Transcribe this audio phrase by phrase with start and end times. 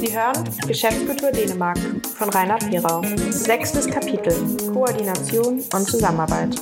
[0.00, 1.76] Sie hören Geschäftskultur Dänemark
[2.16, 3.02] von Rainer Perau.
[3.28, 4.32] Sechstes Kapitel
[4.72, 6.56] Koordination und Zusammenarbeit.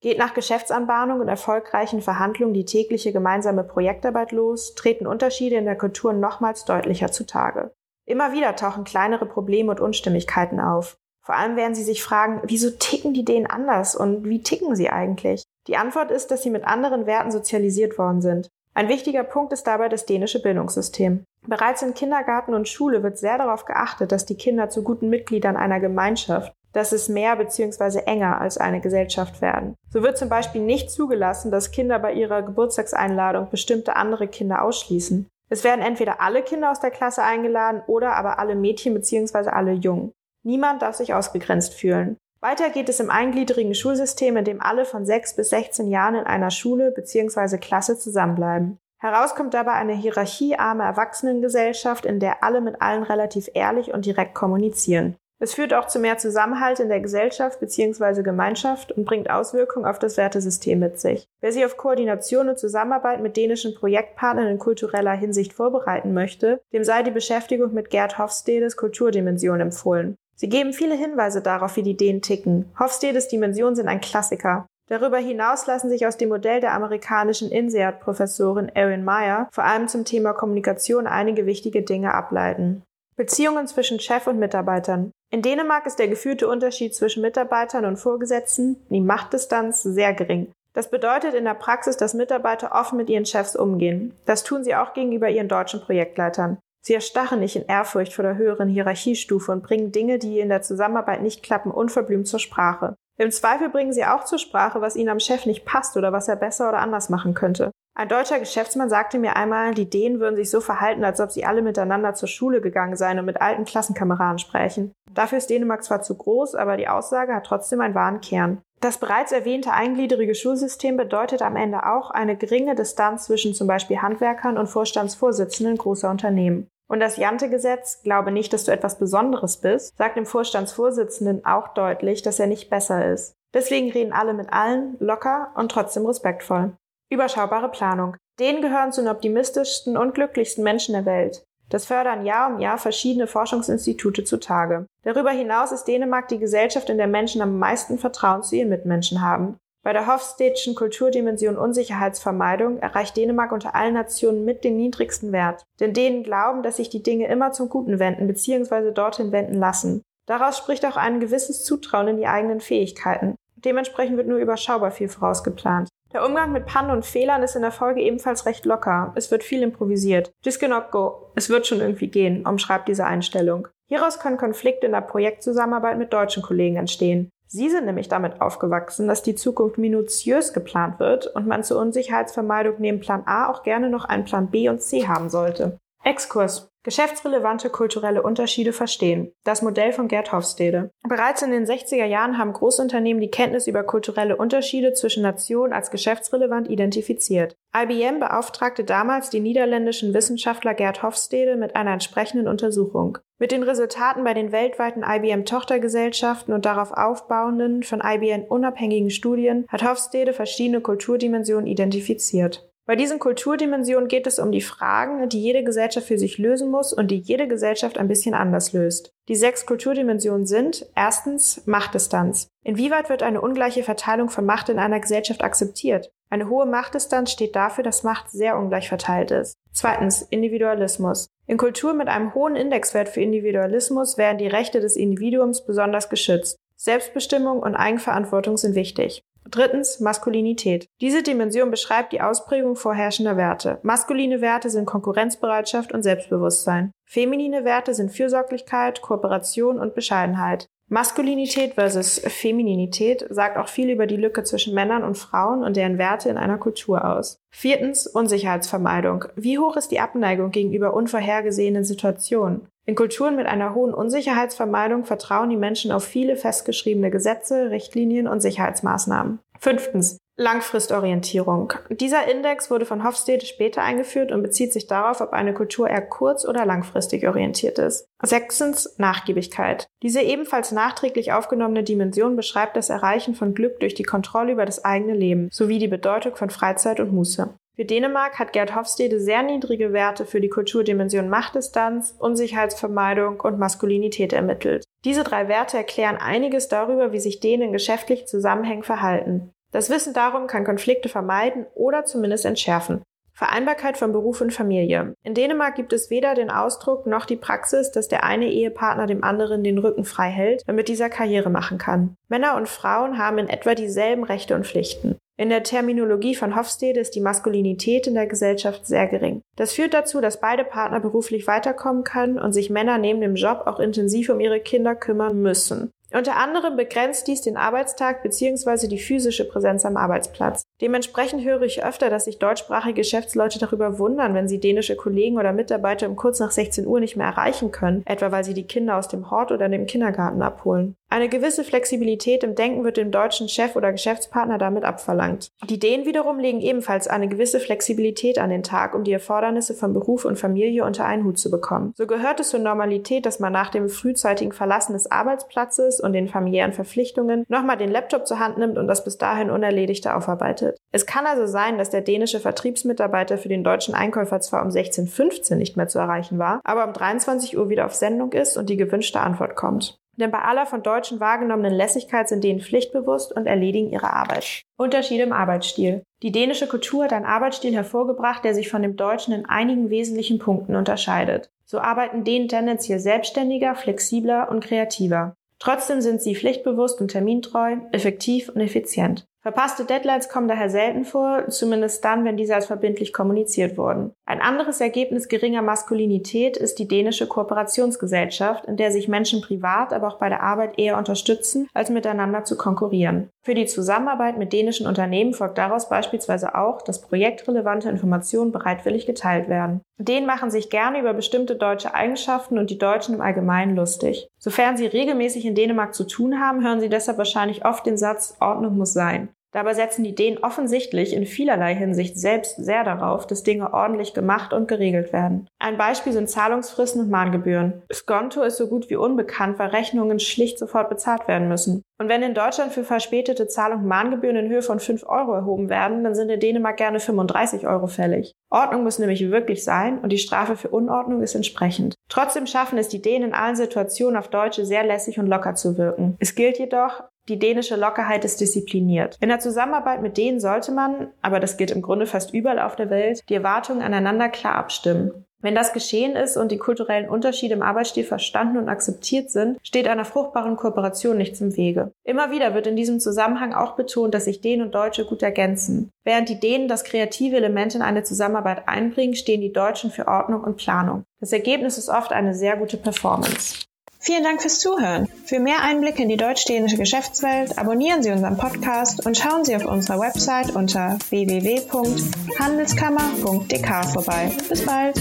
[0.00, 5.76] Geht nach Geschäftsanbahnung und erfolgreichen Verhandlungen die tägliche gemeinsame Projektarbeit los, treten Unterschiede in der
[5.76, 7.72] Kultur nochmals deutlicher zutage.
[8.06, 10.98] Immer wieder tauchen kleinere Probleme und Unstimmigkeiten auf.
[11.20, 14.88] Vor allem werden Sie sich fragen, wieso ticken die Dänen anders und wie ticken sie
[14.88, 15.42] eigentlich?
[15.66, 18.48] Die Antwort ist, dass sie mit anderen Werten sozialisiert worden sind.
[18.78, 21.24] Ein wichtiger Punkt ist dabei das dänische Bildungssystem.
[21.48, 25.56] Bereits in Kindergarten und Schule wird sehr darauf geachtet, dass die Kinder zu guten Mitgliedern
[25.56, 28.02] einer Gemeinschaft, dass es mehr bzw.
[28.06, 29.74] enger als eine Gesellschaft werden.
[29.90, 35.26] So wird zum Beispiel nicht zugelassen, dass Kinder bei ihrer Geburtstagseinladung bestimmte andere Kinder ausschließen.
[35.50, 39.48] Es werden entweder alle Kinder aus der Klasse eingeladen oder aber alle Mädchen bzw.
[39.48, 40.12] alle Jungen.
[40.44, 42.16] Niemand darf sich ausgegrenzt fühlen.
[42.40, 46.24] Weiter geht es im eingliedrigen Schulsystem, in dem alle von 6 bis 16 Jahren in
[46.24, 47.58] einer Schule bzw.
[47.58, 48.78] Klasse zusammenbleiben.
[48.98, 54.34] Heraus kommt dabei eine hierarchiearme Erwachsenengesellschaft, in der alle mit allen relativ ehrlich und direkt
[54.34, 55.16] kommunizieren.
[55.40, 58.22] Es führt auch zu mehr Zusammenhalt in der Gesellschaft bzw.
[58.22, 61.28] Gemeinschaft und bringt Auswirkungen auf das Wertesystem mit sich.
[61.40, 66.82] Wer sich auf Koordination und Zusammenarbeit mit dänischen Projektpartnern in kultureller Hinsicht vorbereiten möchte, dem
[66.82, 70.16] sei die Beschäftigung mit Gerd Hofstedes Kulturdimension empfohlen.
[70.40, 72.70] Sie geben viele Hinweise darauf, wie die Ideen ticken.
[72.78, 74.66] Hofstedes Dimensionen sind ein Klassiker.
[74.88, 80.04] Darüber hinaus lassen sich aus dem Modell der amerikanischen INSEAD-Professorin Erin Meyer vor allem zum
[80.04, 82.82] Thema Kommunikation einige wichtige Dinge ableiten.
[83.16, 85.10] Beziehungen zwischen Chef und Mitarbeitern.
[85.30, 90.52] In Dänemark ist der gefühlte Unterschied zwischen Mitarbeitern und Vorgesetzten, die Machtdistanz, sehr gering.
[90.72, 94.14] Das bedeutet in der Praxis, dass Mitarbeiter offen mit ihren Chefs umgehen.
[94.24, 96.58] Das tun sie auch gegenüber ihren deutschen Projektleitern.
[96.88, 100.62] Sie erstarren nicht in Ehrfurcht vor der höheren Hierarchiestufe und bringen Dinge, die in der
[100.62, 102.94] Zusammenarbeit nicht klappen, unverblümt zur Sprache.
[103.18, 106.28] Im Zweifel bringen sie auch zur Sprache, was ihnen am Chef nicht passt oder was
[106.28, 107.72] er besser oder anders machen könnte.
[107.94, 111.44] Ein deutscher Geschäftsmann sagte mir einmal, die Dänen würden sich so verhalten, als ob sie
[111.44, 114.92] alle miteinander zur Schule gegangen seien und mit alten Klassenkameraden sprechen.
[115.12, 118.62] Dafür ist Dänemark zwar zu groß, aber die Aussage hat trotzdem einen wahren Kern.
[118.80, 124.00] Das bereits erwähnte eingliedrige Schulsystem bedeutet am Ende auch eine geringe Distanz zwischen zum Beispiel
[124.00, 126.66] Handwerkern und Vorstandsvorsitzenden großer Unternehmen.
[126.88, 132.22] Und das Jante-Gesetz, glaube nicht, dass du etwas Besonderes bist, sagt dem Vorstandsvorsitzenden auch deutlich,
[132.22, 133.34] dass er nicht besser ist.
[133.54, 136.72] Deswegen reden alle mit allen, locker und trotzdem respektvoll.
[137.10, 138.16] Überschaubare Planung.
[138.38, 141.44] Denen gehören zu den optimistischsten und glücklichsten Menschen der Welt.
[141.70, 144.86] Das fördern Jahr um Jahr verschiedene Forschungsinstitute zutage.
[145.02, 149.20] Darüber hinaus ist Dänemark die Gesellschaft, in der Menschen am meisten Vertrauen zu ihren Mitmenschen
[149.20, 149.58] haben.
[149.82, 155.64] Bei der Hofstedtschen Kulturdimension Unsicherheitsvermeidung erreicht Dänemark unter allen Nationen mit den niedrigsten Wert.
[155.80, 158.90] Denn denen glauben, dass sich die Dinge immer zum Guten wenden bzw.
[158.92, 160.02] dorthin wenden lassen.
[160.26, 163.34] Daraus spricht auch ein gewisses Zutrauen in die eigenen Fähigkeiten.
[163.56, 165.88] Dementsprechend wird nur überschaubar viel vorausgeplant.
[166.12, 169.12] Der Umgang mit Pannen und Fehlern ist in der Folge ebenfalls recht locker.
[169.14, 170.32] Es wird viel improvisiert.
[170.42, 171.30] This cannot go.
[171.34, 173.68] Es wird schon irgendwie gehen, umschreibt diese Einstellung.
[173.88, 177.30] Hieraus können Konflikte in der Projektzusammenarbeit mit deutschen Kollegen entstehen.
[177.48, 182.74] Sie sind nämlich damit aufgewachsen, dass die Zukunft minutiös geplant wird und man zur Unsicherheitsvermeidung
[182.78, 185.78] neben Plan A auch gerne noch einen Plan B und C haben sollte.
[186.04, 186.70] Exkurs.
[186.84, 189.32] Geschäftsrelevante kulturelle Unterschiede verstehen.
[189.44, 190.90] Das Modell von Gerd Hofstede.
[191.06, 195.90] Bereits in den 60er Jahren haben Großunternehmen die Kenntnis über kulturelle Unterschiede zwischen Nationen als
[195.90, 197.56] geschäftsrelevant identifiziert.
[197.76, 203.18] IBM beauftragte damals den niederländischen Wissenschaftler Gerd Hofstede mit einer entsprechenden Untersuchung.
[203.40, 209.88] Mit den Resultaten bei den weltweiten IBM-Tochtergesellschaften und darauf aufbauenden, von IBM unabhängigen Studien hat
[209.88, 212.68] Hofstede verschiedene Kulturdimensionen identifiziert.
[212.84, 216.92] Bei diesen Kulturdimensionen geht es um die Fragen, die jede Gesellschaft für sich lösen muss
[216.92, 219.12] und die jede Gesellschaft ein bisschen anders löst.
[219.28, 222.48] Die sechs Kulturdimensionen sind erstens Machtdistanz.
[222.64, 226.10] Inwieweit wird eine ungleiche Verteilung von Macht in einer Gesellschaft akzeptiert?
[226.30, 229.54] Eine hohe Machtdistanz steht dafür, dass Macht sehr ungleich verteilt ist.
[229.72, 231.28] Zweitens Individualismus.
[231.46, 236.58] In Kulturen mit einem hohen Indexwert für Individualismus werden die Rechte des Individuums besonders geschützt.
[236.76, 239.22] Selbstbestimmung und Eigenverantwortung sind wichtig.
[239.50, 240.88] Drittens Maskulinität.
[241.00, 243.78] Diese Dimension beschreibt die Ausprägung vorherrschender Werte.
[243.82, 246.92] Maskuline Werte sind Konkurrenzbereitschaft und Selbstbewusstsein.
[247.06, 250.68] Feminine Werte sind Fürsorglichkeit, Kooperation und Bescheidenheit.
[250.90, 255.98] Maskulinität versus Femininität sagt auch viel über die Lücke zwischen Männern und Frauen und deren
[255.98, 257.42] Werte in einer Kultur aus.
[257.50, 259.26] Viertens Unsicherheitsvermeidung.
[259.36, 262.68] Wie hoch ist die Abneigung gegenüber unvorhergesehenen Situationen?
[262.86, 268.40] In Kulturen mit einer hohen Unsicherheitsvermeidung vertrauen die Menschen auf viele festgeschriebene Gesetze, Richtlinien und
[268.40, 269.40] Sicherheitsmaßnahmen.
[269.60, 270.16] Fünftens.
[270.40, 271.72] Langfristorientierung.
[271.90, 276.00] Dieser Index wurde von Hofstede später eingeführt und bezieht sich darauf, ob eine Kultur eher
[276.00, 278.06] kurz- oder langfristig orientiert ist.
[278.22, 279.88] Sechstens Nachgiebigkeit.
[280.04, 284.84] Diese ebenfalls nachträglich aufgenommene Dimension beschreibt das Erreichen von Glück durch die Kontrolle über das
[284.84, 287.52] eigene Leben sowie die Bedeutung von Freizeit und Muße.
[287.74, 294.32] Für Dänemark hat Gerd Hofstede sehr niedrige Werte für die Kulturdimension Machtdistanz, Unsicherheitsvermeidung und Maskulinität
[294.32, 294.84] ermittelt.
[295.04, 299.52] Diese drei Werte erklären einiges darüber, wie sich Dänen geschäftlich Zusammenhängen verhalten.
[299.70, 303.02] Das Wissen darum kann Konflikte vermeiden oder zumindest entschärfen.
[303.38, 305.14] Vereinbarkeit von Beruf und Familie.
[305.22, 309.22] In Dänemark gibt es weder den Ausdruck noch die Praxis, dass der eine Ehepartner dem
[309.22, 312.16] anderen den Rücken frei hält, damit dieser Karriere machen kann.
[312.28, 315.18] Männer und Frauen haben in etwa dieselben Rechte und Pflichten.
[315.36, 319.42] In der Terminologie von Hofstede ist die Maskulinität in der Gesellschaft sehr gering.
[319.54, 323.62] Das führt dazu, dass beide Partner beruflich weiterkommen können und sich Männer neben dem Job
[323.66, 325.92] auch intensiv um ihre Kinder kümmern müssen.
[326.10, 328.88] Unter anderem begrenzt dies den Arbeitstag bzw.
[328.88, 330.62] die physische Präsenz am Arbeitsplatz.
[330.80, 335.52] Dementsprechend höre ich öfter, dass sich deutschsprachige Geschäftsleute darüber wundern, wenn sie dänische Kollegen oder
[335.52, 338.96] Mitarbeiter um kurz nach 16 Uhr nicht mehr erreichen können, etwa weil sie die Kinder
[338.96, 340.96] aus dem Hort oder dem Kindergarten abholen.
[341.10, 345.50] Eine gewisse Flexibilität im Denken wird dem deutschen Chef oder Geschäftspartner damit abverlangt.
[345.70, 349.94] Die Dänen wiederum legen ebenfalls eine gewisse Flexibilität an den Tag, um die Erfordernisse von
[349.94, 351.94] Beruf und Familie unter einen Hut zu bekommen.
[351.96, 356.28] So gehört es zur Normalität, dass man nach dem frühzeitigen Verlassen des Arbeitsplatzes und den
[356.28, 360.76] familiären Verpflichtungen nochmal den Laptop zur Hand nimmt und das bis dahin Unerledigte aufarbeitet.
[360.92, 365.52] Es kann also sein, dass der dänische Vertriebsmitarbeiter für den deutschen Einkäufer zwar um 16.15
[365.52, 368.68] Uhr nicht mehr zu erreichen war, aber um 23 Uhr wieder auf Sendung ist und
[368.68, 369.98] die gewünschte Antwort kommt.
[370.18, 374.62] Denn bei aller von Deutschen wahrgenommenen Lässigkeit sind denen pflichtbewusst und erledigen ihre Arbeit.
[374.76, 376.02] Unterschiede im Arbeitsstil.
[376.22, 380.40] Die dänische Kultur hat einen Arbeitsstil hervorgebracht, der sich von dem deutschen in einigen wesentlichen
[380.40, 381.50] Punkten unterscheidet.
[381.64, 385.36] So arbeiten Dänen tendenziell selbstständiger, flexibler und kreativer.
[385.60, 389.26] Trotzdem sind sie pflichtbewusst und termintreu, effektiv und effizient.
[389.48, 394.12] Verpasste Deadlines kommen daher selten vor, zumindest dann, wenn diese als verbindlich kommuniziert wurden.
[394.26, 400.08] Ein anderes Ergebnis geringer Maskulinität ist die dänische Kooperationsgesellschaft, in der sich Menschen privat, aber
[400.08, 403.30] auch bei der Arbeit eher unterstützen, als miteinander zu konkurrieren.
[403.42, 409.48] Für die Zusammenarbeit mit dänischen Unternehmen folgt daraus beispielsweise auch, dass projektrelevante Informationen bereitwillig geteilt
[409.48, 409.80] werden.
[409.96, 414.28] Dänen machen sich gerne über bestimmte deutsche Eigenschaften und die Deutschen im Allgemeinen lustig.
[414.38, 418.36] Sofern sie regelmäßig in Dänemark zu tun haben, hören sie deshalb wahrscheinlich oft den Satz
[418.40, 419.30] Ordnung muss sein.
[419.52, 424.52] Dabei setzen die Dänen offensichtlich in vielerlei Hinsicht selbst sehr darauf, dass Dinge ordentlich gemacht
[424.52, 425.48] und geregelt werden.
[425.58, 427.82] Ein Beispiel sind Zahlungsfristen und Mahngebühren.
[427.90, 431.82] Skonto ist so gut wie unbekannt, weil Rechnungen schlicht sofort bezahlt werden müssen.
[432.00, 436.04] Und wenn in Deutschland für verspätete Zahlung Mahngebühren in Höhe von 5 Euro erhoben werden,
[436.04, 438.34] dann sind in Dänemark gerne 35 Euro fällig.
[438.50, 441.94] Ordnung muss nämlich wirklich sein und die Strafe für Unordnung ist entsprechend.
[442.08, 445.76] Trotzdem schaffen es die Dänen in allen Situationen auf Deutsche sehr lässig und locker zu
[445.76, 446.16] wirken.
[446.20, 449.16] Es gilt jedoch, die dänische Lockerheit ist diszipliniert.
[449.20, 452.76] In der Zusammenarbeit mit denen sollte man, aber das gilt im Grunde fast überall auf
[452.76, 455.24] der Welt, die Erwartungen aneinander klar abstimmen.
[455.40, 459.86] Wenn das geschehen ist und die kulturellen Unterschiede im Arbeitsstil verstanden und akzeptiert sind, steht
[459.86, 461.92] einer fruchtbaren Kooperation nichts im Wege.
[462.02, 465.90] Immer wieder wird in diesem Zusammenhang auch betont, dass sich Dänen und Deutsche gut ergänzen.
[466.02, 470.42] Während die Dänen das kreative Element in eine Zusammenarbeit einbringen, stehen die Deutschen für Ordnung
[470.42, 471.04] und Planung.
[471.20, 473.67] Das Ergebnis ist oft eine sehr gute Performance.
[474.00, 475.08] Vielen Dank fürs Zuhören.
[475.26, 479.66] Für mehr Einblicke in die deutsch-dänische Geschäftswelt abonnieren Sie unseren Podcast und schauen Sie auf
[479.66, 484.30] unserer Website unter www.handelskammer.dk vorbei.
[484.48, 484.96] Bis bald!